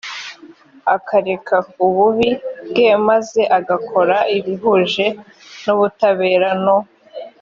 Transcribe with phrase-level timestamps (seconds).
[0.95, 2.29] akareka ububi
[2.67, 5.05] bwe maze agakora ibihuje
[5.63, 6.77] n ubutabera no